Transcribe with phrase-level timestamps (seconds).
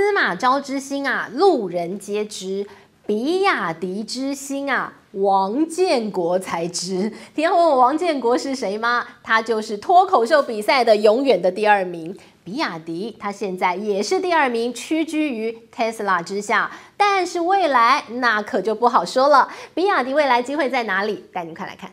[0.00, 2.66] 司马昭之心啊，路人皆知；
[3.06, 7.12] 比亚迪之心啊，王建国才知。
[7.34, 9.06] 你要问我王建国是谁吗？
[9.22, 12.16] 他就是脱口秀比赛的永远的第二名。
[12.42, 16.70] 比亚迪，他现在也是第二名，屈居于 Tesla 之下。
[16.96, 19.48] 但是未来那可就不好说了。
[19.74, 21.26] 比亚迪未来机会在哪里？
[21.30, 21.90] 带您快来看。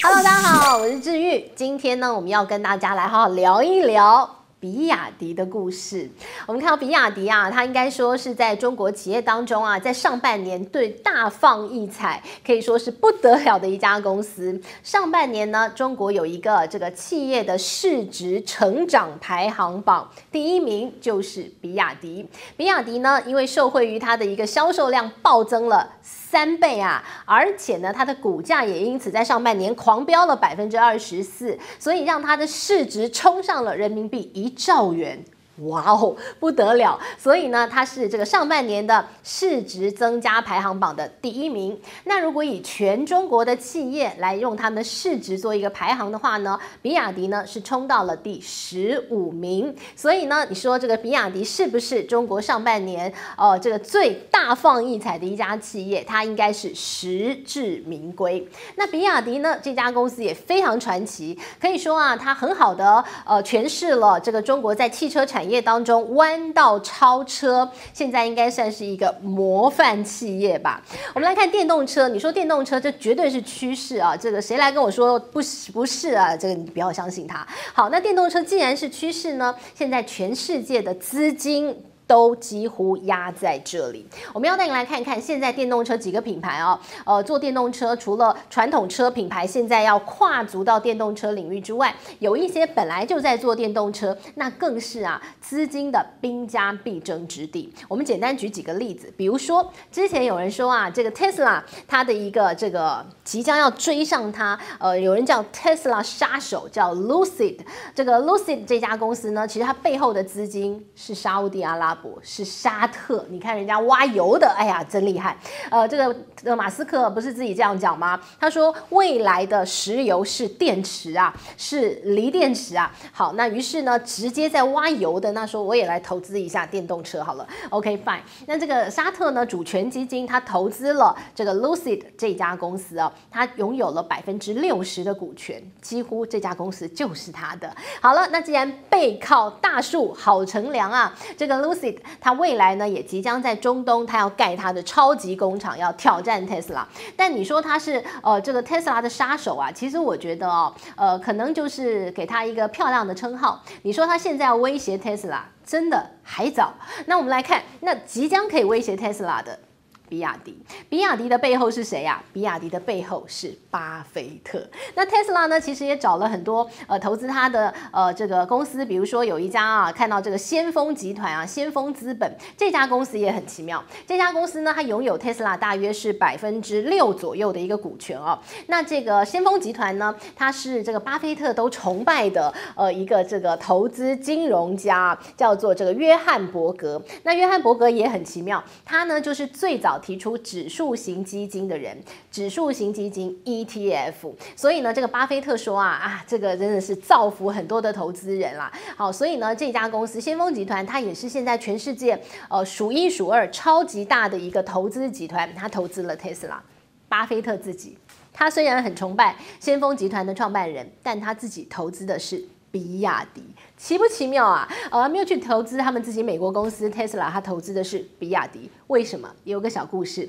[0.00, 1.50] Hello，大家好，我是志玉。
[1.56, 4.36] 今天呢，我们要跟大家来好好聊一聊。
[4.60, 6.10] 比亚迪的故事，
[6.46, 14.60] 我们看到比亚迪啊，它应该说是在中国企业当中啊，在上半年对大放异彩，可以说是不得了的一家公司。
[14.82, 22.28] 上半年呢，中国有一个这个企业的市值成长排行榜，第一名就是比亚迪。
[22.56, 25.88] 比亚迪呢，因为受惠于它的一个销售量暴增了。
[26.30, 27.02] 三倍啊！
[27.24, 35.24] 而且呢，它的股价也因此在上半年狂飙了百分之二十四，所以让它的市值冲上了人民币一兆元。
[35.62, 36.96] 哇哦，不得了！
[37.18, 41.76] 所以呢，它是这个上半年的市值增加排行榜的第一名。
[42.04, 49.74] 那如果以全中国的企业来用他们市值做一个排行的话呢，比亚迪呢是冲到了第十五名。
[49.96, 56.04] 所以呢，你说这个比亚迪是不是中国上半年呃这个最大放异彩的一家企业？
[56.04, 58.48] 它应该是实至名归。
[58.76, 65.47] 那比亚迪呢这家公司也非常传奇，可以说啊，它很好的呃诠释了这个中国在汽车产业。
[65.48, 70.82] 业当中弯道超车，现在应该算是一个模范企业吧。
[71.14, 74.16] 我们来看电动车，你说电动车这绝对是趋势啊！
[74.16, 76.36] 这个谁来跟我说不是不是啊？
[76.36, 77.46] 这个你不要相信他。
[77.72, 81.76] 好，那电动车既然是趋势呢，现在全世界的资金。
[82.08, 84.04] 都几乎压在这里。
[84.32, 97.72] 我们要带你来看看现在电动车几个品牌啊，呃，做电动车除了传统车品牌现在要跨足到电动车领域之外，有一些本来就在做电动车，那更是啊资金的兵家必争之地。
[97.86, 107.58] 我们简单举几个例子，比如说之前有人说啊，这个 Tesla 它的一个这个即将要追上它，呃，有人叫 Tesla 杀手，叫 Lucid。
[107.94, 112.18] 这个 Lucid 这家公司呢，其实它背后的资金是沙乌地阿拉伯。
[112.22, 115.36] 是沙特，你看人家挖油的，哎呀，真厉害。
[115.70, 116.14] 呃，这个
[116.44, 118.20] 呃，马斯克不是自己这样讲吗？
[118.38, 122.92] 他说未来的石油是电池啊，是锂电池啊。
[123.12, 127.46] 好，那于是呢，直接在挖油的，那说我也来投资一下电动车好了。
[127.70, 128.20] OK fine。
[128.46, 137.74] 那这个沙特呢，主权基金他投资了这个 Lucid 这家公司啊，他拥有了百分之六十的股权，几乎这家公司就是他的。
[138.02, 141.87] 好了，那既然背靠大树好乘凉啊，这个 Lucid。
[142.20, 146.86] 他未来呢，也即将在中东，他要盖他的超级工厂，要挑战特斯拉。
[147.16, 149.70] 但你说他是呃这个特斯拉的杀手啊？
[149.70, 153.62] 其实我觉得哦，呃，可能就是给他一个漂亮的称号。
[153.82, 156.72] 你说他现在要威胁特斯拉，真的还早。
[157.06, 159.58] 那我们来看，那即将可以威胁特斯拉的。
[160.08, 160.58] 比亚迪，
[160.88, 162.22] 比亚迪的背后是谁呀？
[162.32, 164.60] 比亚迪的背后是巴菲特。
[164.94, 165.60] 那特斯拉呢？
[165.60, 173.84] 其实也找了很多呃投资他的呃这个公司，比如说有一家啊，看到这个先锋集团啊，先锋资本这家公司也很奇妙。
[174.06, 178.38] 这家公司呢，它拥有特斯拉大约是百分之六左右的一个股权哦。
[178.68, 187.02] 那这个先锋集团呢，它是这个巴菲特都崇拜的呃一个这个投资金融家，叫做这个约翰伯格。
[187.24, 189.97] 那约翰伯格也很奇妙，他呢就是最早。
[189.98, 191.96] 提出指数型基金的人，
[192.30, 198.72] 指数型基金 ETF，所以呢，这个巴菲特说啊啊，这个真的是造福很多的投资人啦。
[198.96, 206.62] 好，所以呢，这家公司先锋集团，它也是现在全世界呃数一数二超级大的一个投资集团，它投资了特斯拉。
[207.08, 207.96] 巴菲特自己，
[208.34, 213.42] 他虽然很崇拜先锋集团的创办人，但他自己投资的是比亚迪，
[213.76, 214.68] 奇不奇妙啊？
[214.90, 219.28] 呃，没有去投资他们自己美国公司 Tesla，他投资的是比亚迪，为什么？
[219.44, 220.28] 有个小故事。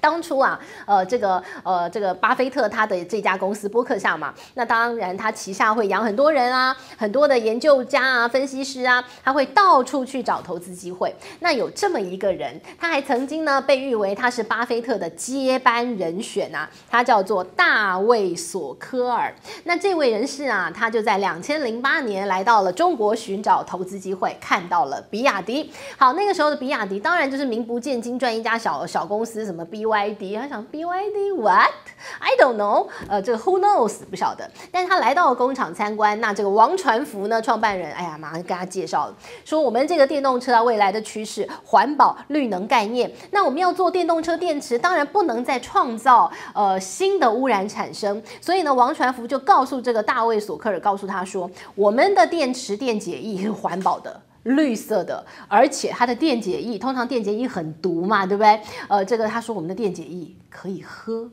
[0.00, 11.14] 当初啊，呃，这个呃，这个巴菲特他的这家公司波克夏嘛，那当然他旗下会养很多人啊，很多的研究家啊、分析师啊，他会到处去找投资机会。
[11.40, 19.34] 那有这么一个人，他还曾经呢被誉为他是巴菲特的接班人选啊，他叫做大卫索科尔。
[19.64, 25.72] 那这位人士啊，他就在两千零八年来到了中国寻找投资机会，看到了比亚迪。
[25.96, 29.85] 好，那个时候的比亚迪当然就是名不见经传，一家小小公司，什么 B。
[29.86, 34.50] BYD，他想 BYD what？I don't know，呃，这个 Who knows 不晓得。
[34.72, 43.10] 但是他来到了工厂参观，那这个王传福呢，创办人，哎呀，马上跟他介绍了，说我们这个电动车啊，未来的趋势，环保、绿能概念。
[43.30, 48.20] 那我们要做电动车电池，当然不能再创造呃新的污染产生。
[48.40, 54.20] 所以呢，王传福就告诉这个大卫索克尔，告诉他说，我们的电池电解液是环保的。
[54.46, 58.60] 绿色的，而且它的电解液，通常电解液很毒嘛，对不对？
[58.88, 61.30] 呃，这个他说我们的电解液可以喝，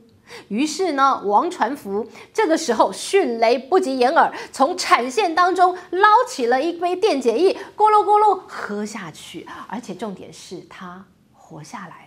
[0.48, 12.03] 于是呢，王传福这个时候迅雷不及掩耳，从产线当中捞起了一杯电解液，咕噜咕噜喝下去，而且重点是他活下来。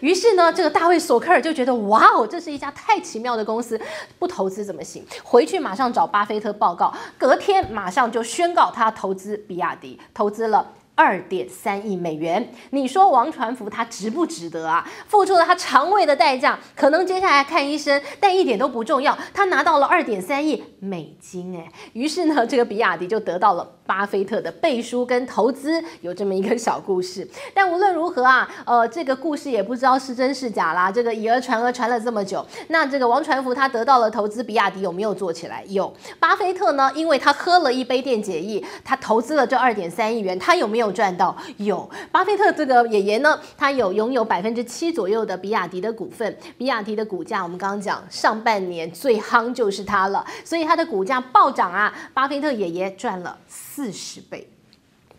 [0.00, 3.80] 于是呢，这个大卫索克尔就觉得，哇哦，这是一家太奇妙的公司，
[4.18, 5.04] 不投资怎么行？
[5.22, 10.72] 回去马上找巴菲特报告，隔天马上就宣告他投资比亚迪，投资了。
[10.94, 14.86] 二点三亿美元，你说王传福他值不值得啊？
[15.08, 19.16] 付出了他肠胃的代价，可能接下来看医生，但一点都不重要。
[19.32, 27.26] 他拿到了二点三亿美金，哎，于是呢，这个比亚迪就得到了巴菲特的背书跟投资，有这么一个小故事。
[27.54, 30.92] 但无论如何啊，呃，这个故事也不知道是真是假啦。
[30.92, 35.64] 这个以讹传讹传了这么久，那这个王传福他得到了投资，比亚迪有没有做起来？
[35.68, 35.92] 有。
[36.20, 40.81] 巴菲特呢，因为他喝了一杯电解液，他投资了这二点三亿元，他有没有？
[40.82, 46.36] 有赚到有，巴菲特这个爷爷呢，他有拥有百分之七左右的比亚迪的股份。
[46.58, 51.94] 比亚迪的股价，我们刚刚讲上半年最夯就是它了，所以它的股价暴涨啊。
[52.12, 54.48] 巴菲特爷爷赚了四十倍，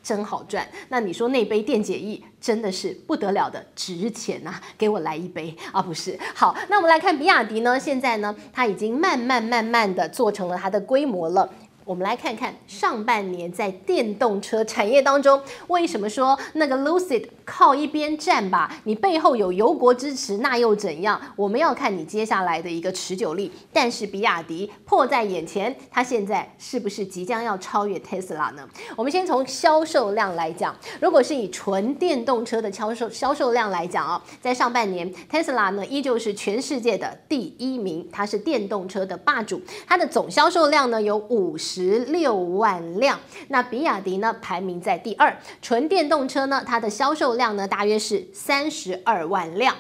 [0.03, 0.67] 真好赚。
[0.89, 5.81] 那你说那杯电解液真的是不得了的值钱呐，给我来一杯啊！
[5.81, 11.49] 不是，好，那我们来看比亚迪呢，现在呢，它已经慢慢慢慢的做成了它的规模了。
[11.85, 18.73] 我们来看看上半年在电动车产业当中，为什么说那个 Lucid 靠一边站吧？
[18.85, 21.19] 你背后有油国支持，那又怎样？
[21.35, 23.51] 我们要看你接下来的一个持久力。
[23.73, 28.65] 但是比亚迪迫在眼前，它现在是不是即将要超越 Tesla 呢？
[28.95, 41.72] 我们先从销售量来讲，如果是以纯电动车的销售销售量来讲啊，在上半年 Tesla 呢依旧是全世界的第一名，它是电动车的霸主，它的总销售量呢有五十。
[41.73, 49.75] 十六万辆，那比亚迪呢排名在第二，纯电动车呢它的销售量呢大约是三十二万辆，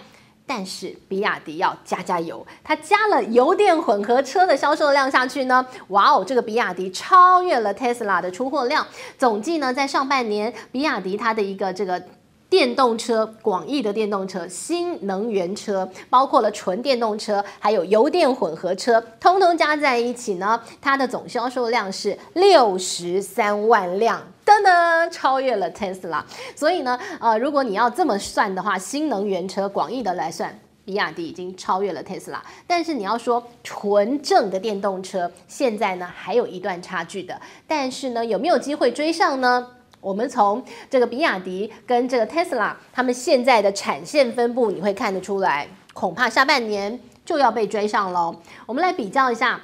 [0.47, 8.87] 但是比亚迪要加加油，它加了油电混合车的销售量下去呢，哇哦，这个比亚迪超越了特斯拉的出货量，
[9.19, 12.03] 总计呢在上半年比亚迪它的一个这个。
[12.53, 26.21] 电动车，广义的电动车，新能源车，包括了纯电动车，还有油电混合车，通通加在一起呢，它的总销售量是六十三万辆，噔噔，超越了 Tesla。
[26.55, 32.37] 所以呢，呃，如果你要这么算的话，新能源车广义的来算，比亚迪已经超越了 Tesla。
[32.67, 39.69] 但是你要说纯正的电动车，现在呢还有一段差距的，但是呢，有没有机会追上呢？
[40.03, 48.35] 我们从这个比亚迪跟这个 Tesla，他们现在的产线分布，你会看得出来，恐怕下半年就要被追上喽。
[48.65, 49.61] 我们来比较一下。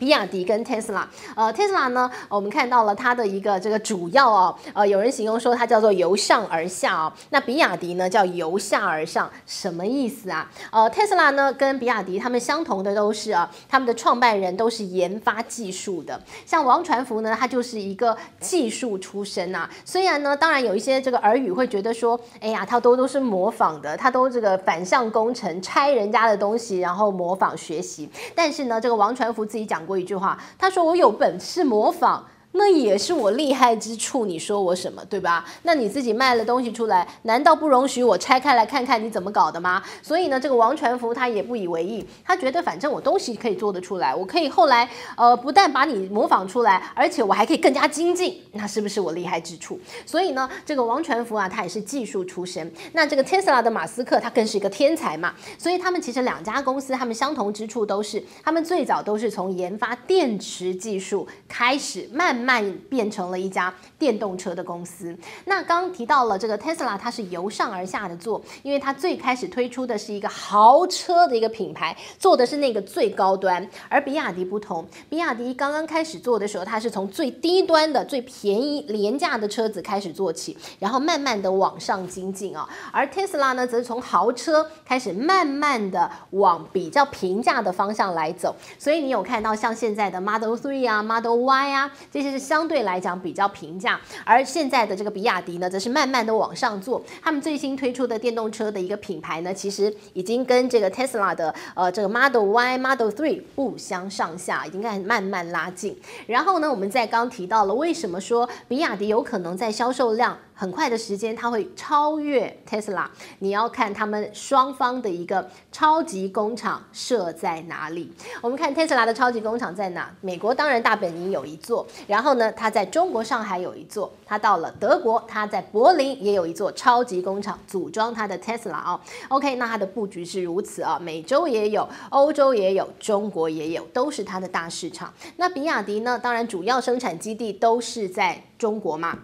[0.00, 1.06] 比亚迪跟特斯拉，
[1.36, 10.50] 呃，特斯拉呢，我们看到了它的一个这个主要哦，呃，有人形容说它叫做由上而下哦，那比亚迪呢叫由下而上，什么意思啊？
[10.72, 19.68] 呃，特斯拉呢跟比亚迪他们相同的都是啊，他们的创办人都是研发技术的，像王传福呢，他就是一个技术出身呐。
[19.84, 35.44] 虽然呢，当然有一些这个耳语会觉得说，哎呀，他都都是模仿的，他都这个反向工程，拆人家的东西，然后模仿学习，但是呢，这个王传福自己讲过一句话，他说：“我有本事模仿。”那也是我厉害之处，你说我什么，对吧？
[35.62, 39.80] 那你自己卖了东西出来，难道不容许我拆开来看看你怎么搞的吗？
[40.02, 49.78] 所以呢，这个王传福他也不以为意，他觉得反正我东西可以做得出来，我可以后来呃不但把你模仿出来，而且我还可以更加精进，那是不是我厉害之处？
[50.04, 52.70] 所以呢，这个王传福啊，他也是技术出身。
[52.92, 55.32] 那这个特斯拉的马斯克，他更是一个天才嘛。
[55.56, 62.39] 所以他们其实两家公司，他们相同之处都是，他们最早都是从研发电池技术开始，慢。
[62.39, 65.16] 慢慢变成了一家电动车的公司。
[65.44, 73.68] 那刚提到了这个 Tesla，它是由上而下的做，因为它最开始推出的是一个豪车的一个品牌，做的是那个最高端。
[73.90, 82.66] 而比亚迪不同，比亚迪刚刚开始做的时候，它是从最低端的、最便宜、廉价的车子开始做起，然后慢慢的往上精进啊。
[82.90, 88.56] 而 Tesla 呢，则是从豪车开始，慢慢的往比较平价的方向来走。
[88.78, 92.29] 所以你有看到像现在的 Model 3啊、Model Y 啊这些。
[92.30, 94.00] 是相对来讲比较平价。
[94.24, 97.02] 而现在的这个比亚迪呢，则是慢慢的往上做。
[97.22, 105.96] 他们最新推出的电动车的一个品牌呢，其实已经跟这个 Tesla 的呃这个 Model Y、Model Three 不相上下，已经开始慢慢拉近。
[106.26, 113.06] 然后呢，我们在刚提到了为什么说比亚迪有可能在销售量很快的时间，它会超越 Tesla。
[113.38, 118.12] 你要看他们双方的一个超级工厂设在哪里。
[118.42, 120.14] 我们看 Tesla 的超级工厂在哪？
[120.20, 129.00] 美国当然大本营有一座，然后呢，它在中国上海有一座，它到了德国，它在柏林也有一座超级工厂组装它的 Tesla 哦。
[129.30, 135.10] OK，那它的布局是如此啊，美洲也有，欧洲也有，中国也有，都是它的大市场。
[135.38, 136.18] 那比亚迪呢？
[136.18, 139.18] 当然主要生产基地都是在中国嘛。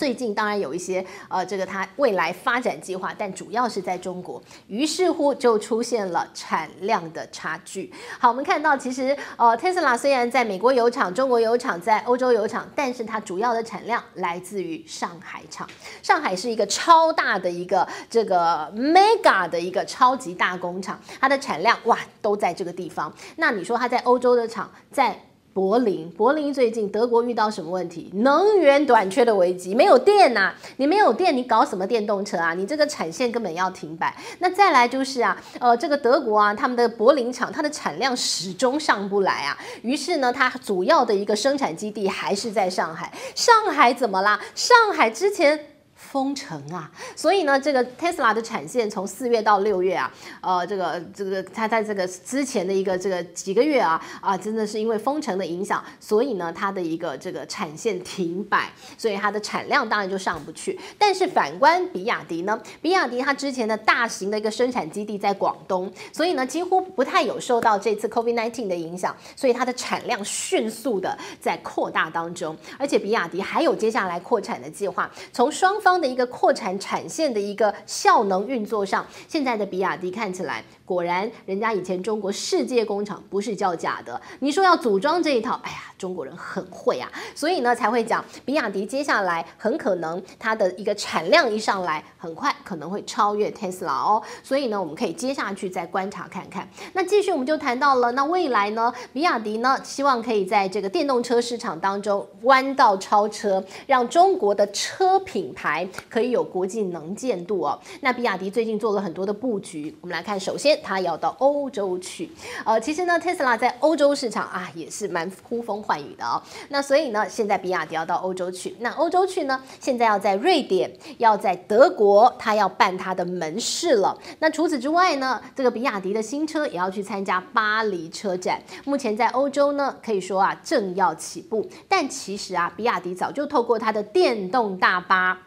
[0.00, 7.92] 最近当然有一些呃，这个它未来发展计划，但主要是在中国，于是乎就出现了产量的差距。
[8.18, 15.68] 好，我们看到其实呃，特斯拉虽然在美国有厂、中国有厂、在欧洲有厂，但是它主要的产量来自于上海厂。
[16.02, 23.14] 上海是一个超大的一个这个 mega 的一个超级大工厂，它的产量哇都在这个地方。
[23.36, 25.20] 那你说它在欧洲的厂在？
[25.52, 28.08] 柏林，柏林最近德国遇到什么问题？
[28.14, 32.54] 能源短缺的危机，没有电呐、你没有电，你搞什么电动车啊？
[32.54, 34.14] 你这个产线根本要停摆。
[34.38, 39.58] 那再来就是啊，呃，这个德国啊，他们的柏林厂，它的产量始终上不来啊。
[39.82, 43.12] 于是呢，它主要的一个生产基地还是在上海。
[43.34, 44.40] 上海怎么啦？
[44.54, 45.69] 上海之前。
[46.10, 60.76] 封城啊，所以呢，这个 Tesla 的产线从四月到六月啊，呃，这个这个它在这个之前的一个这个几个月啊啊，真的是因为封城的影响，所以呢，它的一个这个产线停摆，所以它的产量当然就上不去。
[60.98, 75.99] 但是反观比亚迪呢，比亚迪它之前的大型的一个生产基地在广东，所以呢，几乎不太有受到这次 COVID-19 的影响，所以它的产量迅速的在扩大当中，而且比亚迪还有接下来扩产的计划，从双方。
[76.00, 80.64] 的一个扩产产线的一个效能运作上，现在的比亚迪看起来。
[80.90, 84.20] 果然，人家以前中国世界工厂不是叫假的。
[84.40, 94.20] 你说要组装这一套，哎呀，中国人很会啊，所以呢才会讲，比亚迪接下来很可能它的一个产量一上来，很快可能会超越 Tesla 哦。
[94.42, 96.68] 所以呢，我们可以接下去再观察看看。
[96.92, 107.78] 那继续我们就谈到了，那未来呢，比亚迪呢希望可以在这个电动车市场当中弯道超车，让中国的车品牌可以有国际能见度哦。
[108.00, 110.79] 那比亚迪最近做了很多的布局，我们来看，首先。
[110.82, 112.30] 他要到欧洲去，
[112.64, 116.42] 呃，其实呢，特斯拉在欧洲市场啊也是蛮呼风唤雨的哦。
[116.68, 124.16] 那所以呢，现在比亚迪要到欧洲去，那欧洲去呢，现在要在瑞典，要在德国，他要办他的门市了。
[124.38, 128.60] 那除此之外呢，这个比亚迪的新车也要去参加巴黎车展。
[128.84, 135.38] 目前在欧洲呢，可以说啊正要起步，但其实啊，比亚迪早就透过它的电动大巴。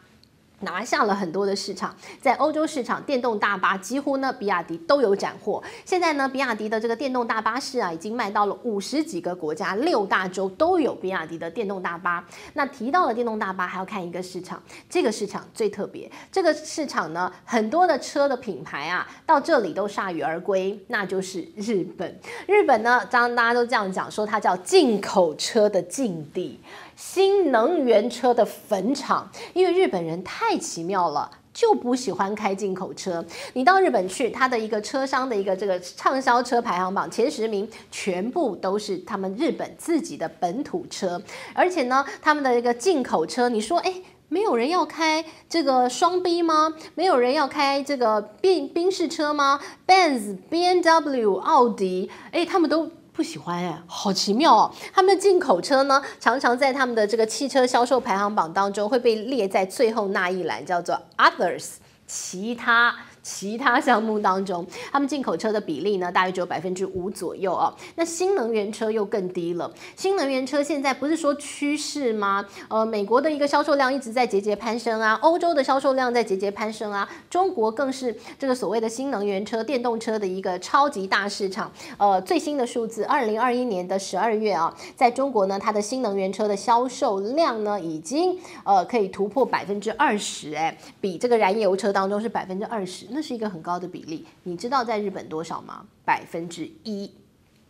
[0.64, 5.64] 拿下了很多的市场，在欧洲市场，电动大巴几乎呢，比亚迪都有斩获。
[5.86, 12.26] 现在呢，比亚迪的这个电动大巴士啊，已经卖到了五十几个国家，六大洲都有比亚迪的电动大巴。
[12.54, 16.10] 那提到了电动大巴，还要看一个市场，这个市场最特别。
[16.32, 22.20] 这个市场呢，很多的车的品牌啊，到这里都铩羽而归，那就是日本。
[22.48, 26.60] 日本呢，当大家都这样讲，说它叫进口车的禁地。
[26.96, 33.24] 新能源车的坟场，因为日本人太奇妙了，就不喜欢开进口车。
[33.54, 41.22] 你到日本去，它的一个车商的一个这个畅销车排行榜前十名，全部都是他们日本自己的本土车。
[41.54, 46.74] 而且呢，他们的一个进口车，你说，诶，没有人要开这个双 B 吗？
[46.96, 52.90] 没有人要开这个宾宾士车吗？Benz、B N W、奥迪，诶，他们都。
[53.14, 54.72] 不喜欢哎，好奇妙哦！
[54.92, 61.76] 他们的进口车呢，常常在他们的这个汽车销售排行榜当中会被列在最后那一栏，叫做 Others，
[62.08, 62.96] 其他。
[63.24, 67.74] 其他项目当中，他们进口车的比例呢，大约只有百分之五左右哦。
[67.96, 69.74] 那新能源车又更低了。
[69.96, 72.46] 新能源车现在不是说趋势吗？
[72.68, 81.72] 呃，美国的一个销售量一直在节节攀升啊，欧洲的销售量在节节攀升啊，中国更是这个所谓的新能源车、电动车的一个超级大市场。
[81.98, 93.13] 呃，最新的数字，二零二一年的十二月啊，在中国呢，它的新能源车的销售量呢，已经呃可以突破百分之二十，哎，比这个燃油车当中是百分之二十。
[93.14, 95.86] 那是一个很高的比例，你知道在日本多少吗？
[96.04, 97.10] 百分之一，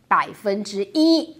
[0.08, 1.36] 百分之一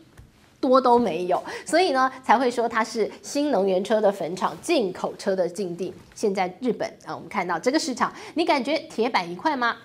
[0.61, 5.93] 多都没有，所以呢才会说它是新能源车的坟场，进口车的禁地。
[6.15, 9.77] 现在日本啊，我们看到这个市场，你感觉铁板一块吗？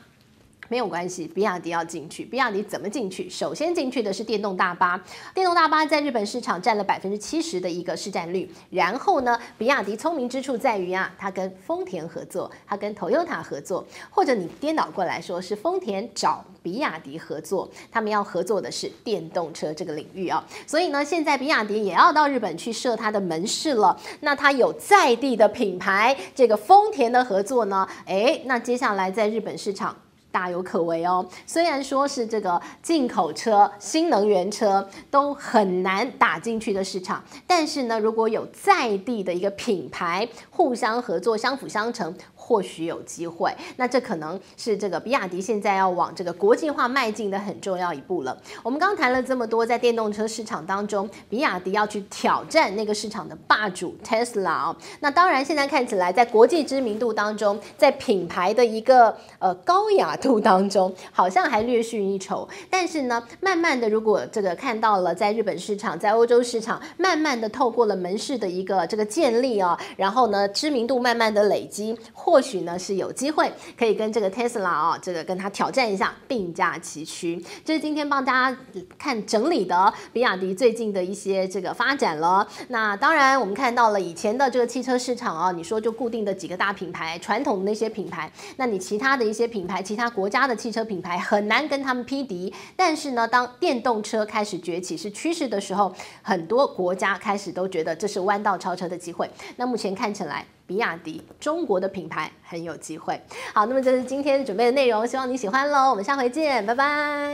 [0.69, 2.23] 没有关系，比亚迪要进去。
[2.23, 3.29] 比亚迪怎么进去？
[3.29, 4.97] 首先进去的是电动大巴，
[5.33, 8.49] 电动大巴在日本市场占了百分之七十的一个市占率。
[8.69, 20.45] 然后呢，比亚迪聪明之处在于啊，它跟丰田合作，它跟 Toyota 合作，或者你颠倒过来说是丰田找比亚迪合作，他们要合作的是电动车这个领域啊。
[20.67, 23.99] 所以呢，现在比亚迪也要到日本去设它的门市了。
[24.19, 29.95] 那它有在地的品牌，这个丰田的合作呢，诶，那接下来在日本市场。
[30.31, 31.25] 大有可为哦。
[31.45, 42.15] 虽然说是这个进口车、新能源车都很难打进去的市场，但是呢，如果有在地的一个品牌互相合作、相辅相成。
[42.50, 48.36] 或许有机会，那这可能是这个比亚迪现在要往这个国际化迈进的很重要一步了。
[48.63, 54.75] 我们刚谈了这么多，在电动车市场当中，比亚迪要去挑战那个市场的霸主 Tesla 哦。
[55.00, 62.50] 那当然，现在看起来在国际知名度当中，在品牌的一个呃高雅度当中，好像还略逊一筹。
[62.68, 77.43] 但是呢，慢慢的，如果这个看到了在日本市场、在欧洲市场，慢慢的透过了门市的一个这个建立啊，然后呢，知名度慢慢的累积，或或许呢是有机会可以跟这个 Tesla 啊，这个跟他挑战一下，并驾齐驱。
[77.65, 78.58] 这是今天帮大家
[78.98, 82.48] 看整理的比亚迪最近的一些这个发展了。
[82.69, 92.53] 那当然，我们看到了以前的这个汽车市场啊，你说就固定的几个大品牌，传统的那些品牌，那你其他的一些品牌，其他国家的汽车品牌很难跟他们匹敌。
[92.77, 99.29] 但是呢，当电动车开始崛起是趋势的时候，很多国家开始都觉得这是弯道超车的机会。
[99.58, 100.46] 那目前看起来。
[100.69, 103.19] 比亚迪，中国的品牌很有机会。
[103.55, 105.89] 好，那么这是今天准备的内容，希望你喜欢喽。
[105.89, 107.27] 我们下回见，拜拜。